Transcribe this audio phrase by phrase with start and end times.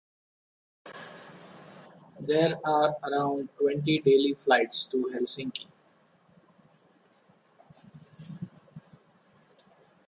[2.21, 5.67] There are around twenty daily flights to Helsinki.